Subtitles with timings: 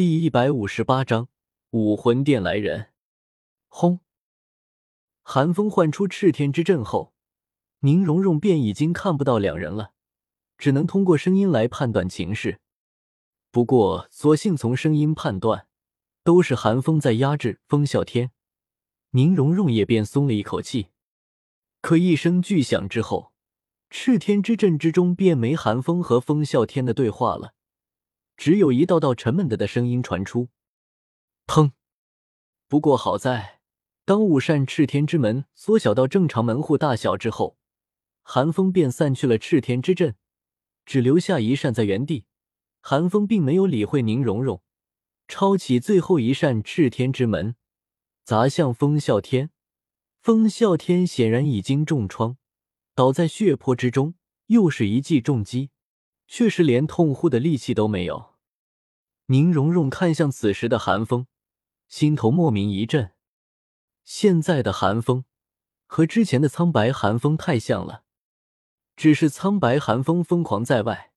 [0.00, 1.28] 第一百五十八章
[1.72, 2.86] 武魂殿来人。
[3.68, 4.00] 轰！
[5.20, 7.12] 寒风唤出赤天之阵后，
[7.80, 9.92] 宁荣荣便已经看不到两人了，
[10.56, 12.60] 只能通过声音来判断情势。
[13.50, 15.66] 不过，索性从声音判断，
[16.24, 18.30] 都是寒风在压制风啸天。
[19.10, 20.86] 宁荣荣也便松了一口气。
[21.82, 23.34] 可一声巨响之后，
[23.90, 27.52] 赤天之阵之中便没寒风和风啸天的对话了。
[28.40, 30.48] 只有一道道沉闷的的声音传出，
[31.46, 31.72] 砰！
[32.68, 33.60] 不过好在，
[34.06, 37.58] 当五扇赤天之门缩小到正常门户大小之后，
[38.22, 40.14] 寒风便散去了赤天之阵，
[40.86, 42.24] 只留下一扇在原地。
[42.80, 44.62] 寒风并没有理会宁荣荣，
[45.28, 47.56] 抄起最后一扇赤天之门，
[48.24, 49.50] 砸向风啸天。
[50.22, 52.38] 风啸天显然已经重创，
[52.94, 54.14] 倒在血泊之中，
[54.46, 55.68] 又是一记重击，
[56.26, 58.29] 却是连痛呼的力气都没有。
[59.30, 61.28] 宁荣荣看向此时的寒风，
[61.86, 63.12] 心头莫名一震。
[64.02, 65.24] 现在的寒风
[65.86, 68.02] 和之前的苍白寒风太像了，
[68.96, 71.12] 只是苍白寒风疯狂在外，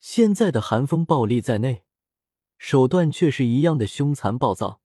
[0.00, 1.84] 现在的寒风暴力在内，
[2.58, 4.80] 手段却是一样的凶残暴躁。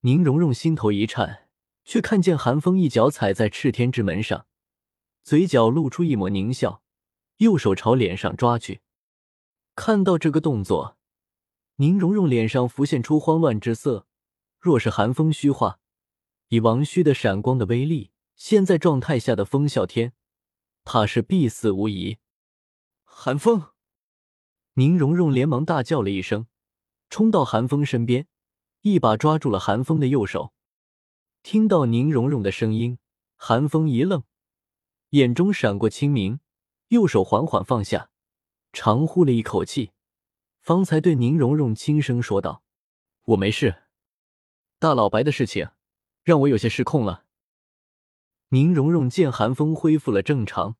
[0.00, 1.48] 宁荣荣心头一颤，
[1.84, 4.46] 却看见寒风一脚踩在赤天之门上，
[5.22, 6.82] 嘴角露出一抹狞笑，
[7.36, 8.80] 右手朝脸上抓去。
[9.76, 10.97] 看到这个动作。
[11.80, 14.08] 宁荣荣脸上浮现出慌乱之色，
[14.58, 15.78] 若是寒风虚化，
[16.48, 20.12] 以王虚的闪光的威力，现在状态下的风啸天，
[20.82, 22.18] 怕是必死无疑。
[23.04, 23.66] 寒风，
[24.74, 26.48] 宁荣荣连忙大叫了一声，
[27.10, 28.26] 冲到寒风身边，
[28.80, 30.52] 一把抓住了寒风的右手。
[31.44, 32.98] 听到宁荣荣的声音，
[33.36, 34.24] 寒风一愣，
[35.10, 36.40] 眼中闪过清明，
[36.88, 38.10] 右手缓缓放下，
[38.72, 39.92] 长呼了一口气。
[40.68, 42.62] 方才对宁荣荣轻声说道
[43.24, 43.84] ：“我没事，
[44.78, 45.70] 大老白的事情
[46.24, 47.24] 让我有些失控了。”
[48.52, 50.76] 宁荣荣见寒风恢复了正常，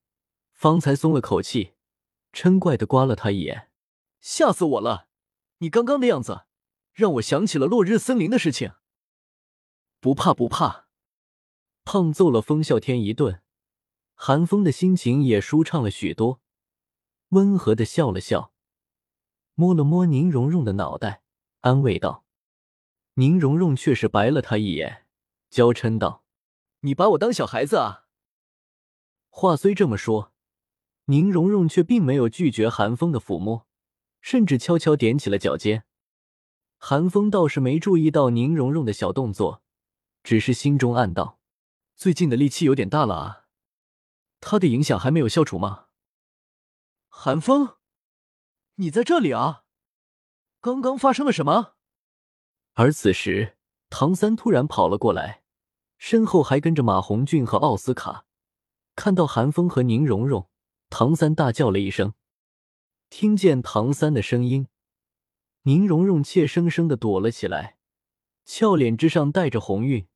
[0.53, 1.73] 方才松了口气，
[2.35, 3.71] 嗔怪的刮了他一眼
[4.21, 5.09] ：“吓死我了！
[5.61, 6.43] 你刚刚的样子，
[6.93, 8.73] 让我想起了落日森林的事情。”
[10.01, 10.89] 不怕不怕，
[11.85, 13.41] 胖揍了风啸天一顿，
[14.13, 16.43] 寒风的心情也舒畅了许多，
[17.31, 18.53] 温和的笑了笑。
[19.61, 21.21] 摸了摸宁荣荣的脑袋，
[21.63, 22.25] 安慰道
[23.15, 25.05] ：“宁荣荣却是白了他一眼，
[25.51, 26.23] 娇嗔道
[26.83, 28.05] ：‘你把我当小孩子啊？’
[29.31, 30.33] 话虽这么说，
[31.07, 33.67] 宁荣荣却并没有拒绝韩风的抚摸，
[34.21, 35.83] 甚至悄悄踮起了脚尖。
[36.77, 39.65] 韩风倒是没注意到宁荣荣的小动作，
[40.23, 41.41] 只是心中暗道：
[41.97, 43.47] 最近的力气有点大了啊，
[44.39, 45.87] 他的影响还没有消除吗？
[47.09, 47.78] 韩风。
[48.81, 49.65] 你在这里啊？
[50.61, 51.75] 刚刚发生了什么？
[52.75, 53.57] 而此时，
[53.91, 55.43] 唐三突然跑了过来，
[55.97, 58.27] 身后还跟着马红俊和奥斯卡。
[58.95, 60.49] 看到韩风和宁荣荣，
[60.91, 62.15] 唐三大叫了一声。
[63.11, 64.69] 听见唐三的声音，
[65.63, 67.79] 宁荣荣怯生生的躲了起来，
[68.45, 70.07] 俏脸之上带着红晕，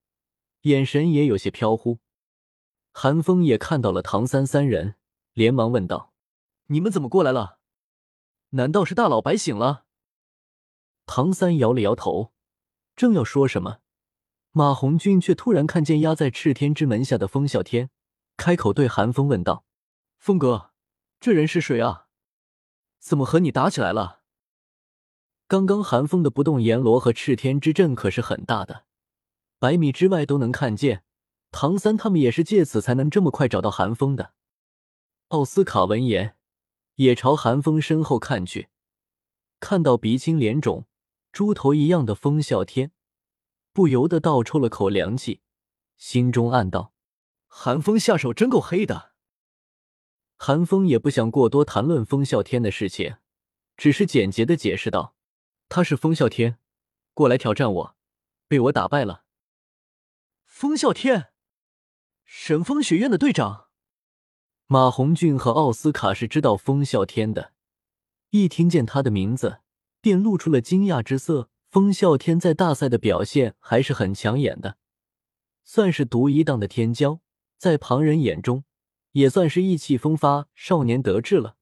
[0.63, 1.99] 眼神也有些飘忽。
[2.93, 4.95] 韩风也看到了唐三三人，
[5.33, 6.13] 连忙问道
[6.69, 7.59] ：“你们怎么过来了？”
[8.55, 9.85] 难道是大老白醒了？
[11.07, 12.33] 唐三摇了摇头，
[12.95, 13.79] 正要说什么，
[14.51, 17.91] 马红俊却突然看见压在赤天之门下的风啸天，
[18.37, 19.65] 开口对韩风问道
[20.19, 20.73] ：“风哥，
[21.19, 22.09] 这人是谁啊？
[22.99, 24.21] 怎么和你打起来了？”
[25.49, 28.85] 刚刚韩风的不动阎罗和赤天之阵可是很大的，
[29.59, 31.05] 百米之外都能看见。
[31.51, 34.35] 唐三他们也是借此才能这么快找到韩风的。
[35.29, 36.37] 奥斯卡闻言。
[37.03, 38.69] 也朝寒风身后看去，
[39.59, 40.87] 看到鼻青脸肿、
[41.33, 42.93] 猪头一样的风啸天，
[43.73, 45.41] 不由得倒抽了口凉气，
[45.97, 46.93] 心中暗道
[47.49, 49.13] ：“寒风下手真够黑的。”
[50.39, 53.17] 寒风也不想过多谈论风啸天的事情，
[53.77, 55.17] 只是简洁的解释道
[55.69, 56.59] ：“他是风啸天，
[57.15, 57.97] 过来挑战我，
[58.47, 59.25] 被我打败了。”
[60.47, 61.33] 风啸天，
[62.25, 63.72] 神风学院的队长。
[64.73, 67.53] 马红俊和奥斯卡是知道风啸天的，
[68.31, 69.59] 一听见他的名字，
[70.01, 71.51] 便露出了惊讶之色。
[71.69, 74.79] 风啸天在大赛的表现还是很抢眼的，
[75.63, 77.19] 算是独一档的天骄，
[77.59, 78.65] 在旁人眼中
[79.11, 81.57] 也算是意气风发、少年得志了。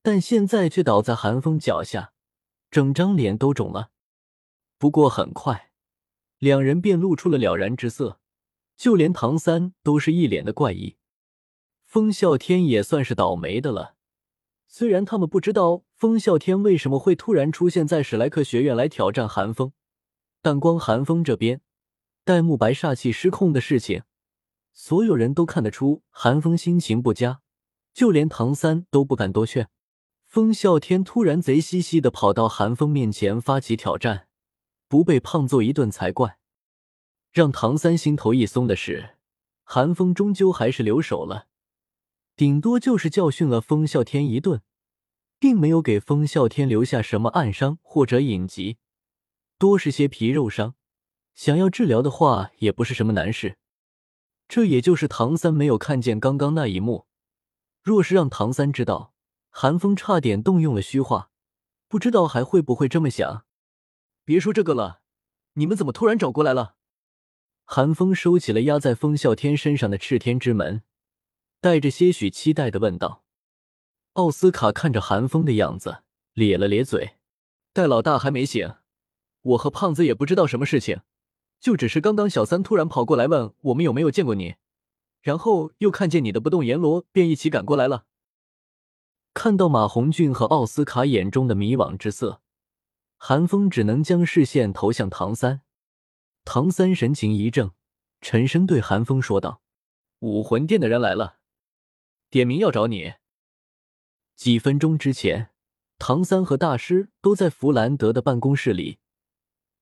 [0.00, 2.12] 但现在却倒在寒风脚下，
[2.70, 3.90] 整张脸都肿了。
[4.78, 5.72] 不过很快，
[6.38, 8.20] 两人便露出了了然之色，
[8.76, 10.94] 就连唐三都是一脸的怪异。
[11.92, 13.96] 风啸天也算是倒霉的了，
[14.66, 19.74] 虽然他们不知道风啸天为什么会突然出现在史莱克学院来挑战寒风，
[20.40, 21.60] 但光寒风这边
[22.24, 24.04] 戴沐白煞气失控的事情，
[24.72, 27.42] 所有人都看得出寒风心情不佳，
[27.92, 29.68] 就连唐三都不敢多劝。
[30.24, 34.28] 风啸天突然贼兮兮的跑到寒风面前发起挑战，
[34.88, 36.38] 不被胖揍一顿才怪。
[37.32, 39.16] 让唐三心头一松的是，
[39.64, 41.48] 寒风终究还是留手了，
[42.34, 44.62] 顶多就是教训了风啸天一顿，
[45.38, 48.78] 并没有给风啸天留下什么暗伤或者隐疾，
[49.58, 50.74] 多是些皮肉伤，
[51.34, 53.58] 想要治疗的话也不是什么难事。
[54.48, 57.06] 这也就是唐三没有看见刚刚那一幕，
[57.82, 59.14] 若是让唐三知道，
[59.50, 61.30] 寒风差点动用了虚化，
[61.88, 63.44] 不知道还会不会这么想。
[64.24, 65.00] 别说这个了，
[65.54, 66.76] 你们怎么突然找过来了？
[67.64, 70.82] 寒风收起了压在风啸天身上的赤天之门，
[71.62, 73.22] 带着些许期待的问道
[74.14, 77.18] ：“奥斯卡看着韩风的样子，咧了咧嘴。
[77.72, 78.74] 戴老大还没醒，
[79.42, 81.02] 我和胖子也不知道什么事情，
[81.60, 84.56] 就只是刚刚小三突然跑过来问我们有没有见过你，
[85.20, 88.06] 然后又看见你的不动阎罗，便一起赶过来了。”
[89.32, 92.40] 看到马红俊和奥斯卡眼中的迷惘之色，
[93.18, 95.60] 寒风只能将视线投向唐三。
[96.44, 97.70] 唐三神情一怔，
[98.20, 99.62] 沉声对寒风说道
[100.18, 101.36] ：“武魂殿的人来了，
[102.32, 103.12] 点名要找你。”
[104.34, 105.50] 几分钟之前，
[105.98, 108.98] 唐三和大师都在弗兰德的办公室里。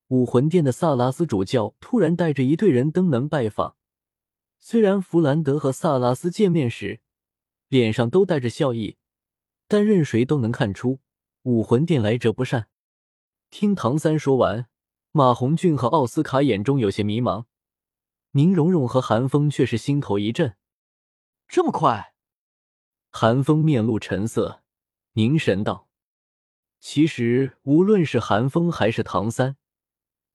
[0.09, 3.77] 武魂殿的萨拉斯主教突然带着一队人登门拜访。
[4.59, 7.01] 虽然弗兰德和萨拉斯见面时
[7.69, 8.97] 脸上都带着笑意，
[9.69, 10.99] 但任谁都能看出
[11.45, 12.69] 武魂殿来者不善。
[13.49, 14.67] 听唐三说完。
[15.13, 17.47] 马红俊和奥斯卡眼中有些迷茫，
[18.31, 20.55] 宁荣荣和韩风却是心头一震。
[21.49, 22.15] 这么快？
[23.13, 24.63] 韩风面露沉色，
[25.15, 25.89] 凝神道
[26.79, 29.57] ：“其实无论是韩风还是唐三，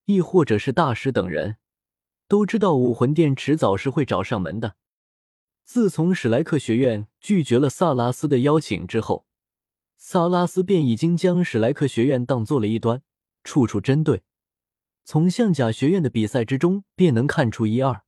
[0.04, 1.56] 亦或者是大师等人，
[2.28, 4.76] 都知道武魂殿迟早是会找上门的。
[5.64, 9.26] 自从史莱克学院拒绝了萨拉斯的邀请之后，
[9.96, 13.02] 萨拉斯便已经将史莱克学院当做了一端，
[13.44, 14.24] 处处针对。”
[15.08, 18.04] 从象甲学院的比赛之中便能看出一二，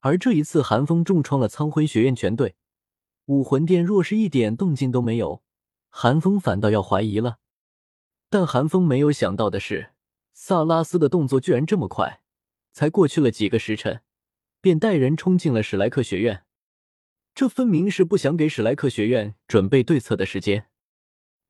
[0.00, 2.54] 而这一次寒风重创了苍辉学院全队，
[3.28, 5.42] 武魂殿若是一点动静都没有，
[5.90, 7.40] 韩风反倒要怀疑了。
[8.30, 9.90] 但韩风没有想到的是，
[10.32, 12.22] 萨拉斯的动作居然这么快，
[12.72, 14.00] 才过去了几个时辰，
[14.62, 16.44] 便带人冲进了史莱克学院，
[17.34, 20.68] 这分明是不想给史莱克学院准备对策的时间。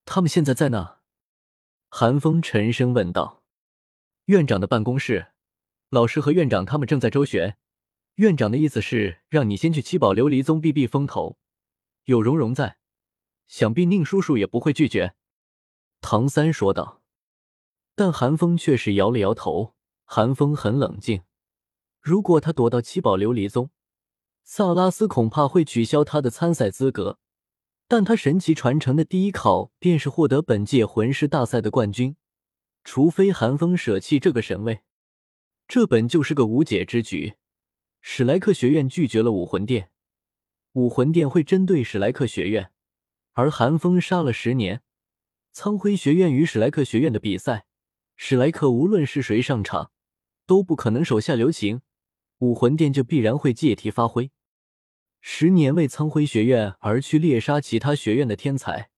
[0.04, 0.98] 他们现在在哪？
[1.88, 3.44] 韩风沉声问道。
[4.24, 5.28] 院长的办公室，
[5.90, 7.56] 老师和院长他们正在周旋。
[8.16, 11.38] 院长的意思是让你先去七宝琉璃宗避避风头，
[12.08, 12.78] 有蓉蓉在，
[13.48, 15.14] 想必宁叔叔也不会拒绝。”
[16.00, 17.02] 唐三说道。
[17.94, 19.74] 但韩风却是摇了摇头。
[20.04, 21.24] 韩风很冷静，
[22.00, 23.70] 如果他躲到七宝琉璃宗，
[24.42, 27.18] 萨拉斯恐怕会取消他的参赛资格。
[27.86, 32.16] 但他神奇传承的第一考便是获得本届魂师大赛的冠军。
[32.84, 34.80] 除非寒风舍弃这个神位，
[35.66, 37.34] 这本就是个无解之局。
[38.00, 39.90] 史莱克学院拒绝了武魂殿，
[40.72, 42.70] 武魂殿会针对史莱克学院，
[43.32, 44.82] 而寒风杀了十年
[45.52, 47.66] 苍辉学院与史莱克学院的比赛，
[48.16, 49.90] 史莱克无论是谁上场，
[50.46, 51.80] 都不可能手下留情，
[52.38, 54.30] 武魂殿就必然会借题发挥。
[55.20, 58.90] 十年为苍辉学院而去猎杀其他学院的天才，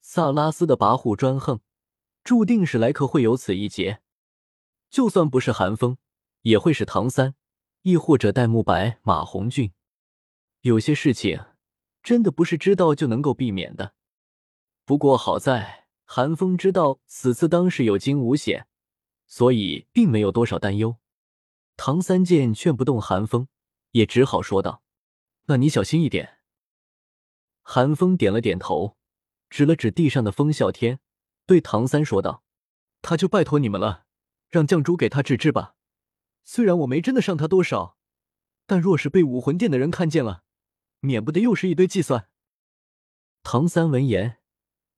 [0.00, 1.60] 萨拉斯的跋扈专横。
[2.24, 4.00] 注定史莱克会有此一劫，
[4.90, 5.96] 就算不是寒风，
[6.42, 7.34] 也会是唐三，
[7.82, 9.72] 亦或者戴沐白、马红俊。
[10.62, 11.46] 有些事情
[12.02, 13.94] 真的不是知道就能够避免的。
[14.84, 18.66] 不过好在寒风知道此次当是有惊无险，
[19.26, 20.96] 所以并没有多少担忧。
[21.76, 23.48] 唐三见劝不动寒风，
[23.92, 24.82] 也只好说道
[25.46, 26.38] ：“那你小心一点。”
[27.62, 28.96] 寒风点了点头，
[29.48, 31.00] 指了指地上的风啸天。
[31.46, 32.42] 对唐三说道
[33.00, 34.04] ：“他就拜托你们了，
[34.48, 35.74] 让绛珠给他治治吧。
[36.44, 37.96] 虽然我没真的伤他多少，
[38.66, 40.42] 但若是被武魂殿的人看见了，
[41.00, 42.28] 免不得又是一堆计算。”
[43.42, 44.38] 唐三闻言，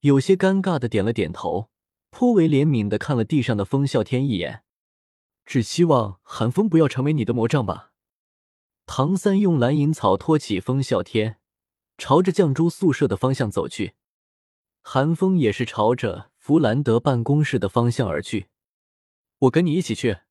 [0.00, 1.70] 有些尴尬的点了点头，
[2.10, 4.64] 颇为怜悯的看了地上的风啸天一眼，
[5.44, 7.92] 只希望寒风不要成为你的魔杖吧。
[8.86, 11.38] 唐三用蓝银草托起风啸天，
[11.96, 13.94] 朝着绛珠宿舍的方向走去。
[14.82, 16.32] 寒风也是朝着。
[16.42, 18.48] 弗兰德办公室的方向而去，
[19.38, 20.22] 我跟你一起去。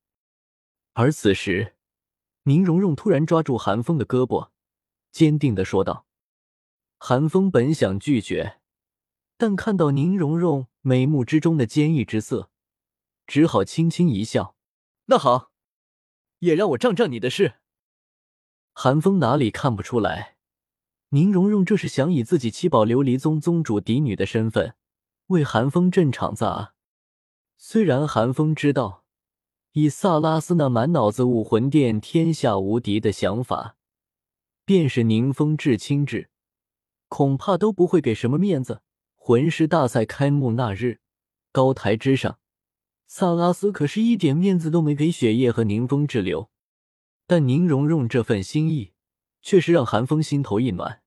[0.92, 1.74] 而此时，
[2.42, 4.50] 宁荣荣突然抓住寒风的胳膊，
[5.12, 6.06] 坚定的说道
[6.98, 8.58] ：“韩风本想拒绝，
[9.36, 12.50] 但看到宁荣荣眉目之中的坚毅之色，
[13.26, 14.56] 只好轻轻一笑
[15.06, 15.52] ：“那好，
[16.38, 17.56] 也让我仗仗你的势。”
[18.72, 20.36] 韩风哪里看不出来，
[21.10, 24.74] 宁荣荣这是想以自己七宝琉璃宗宗主嫡女的身份
[25.26, 26.72] 为韩风镇场子啊！
[27.58, 29.04] 虽然韩风知道，
[29.72, 33.76] 以萨拉斯那满脑子武魂殿天下无敌的想法，
[34.64, 36.30] 便是宁风致亲至，
[37.08, 38.82] 恐怕都不会给什么面子。
[39.16, 41.00] 魂师大赛开幕那日，
[41.52, 42.38] 高台之上，
[43.06, 46.50] 萨拉斯可是一点面子都没给雪夜和宁风致留。
[47.26, 48.94] 但宁荣荣这份心意，
[49.40, 51.01] 却是让韩风心头一暖。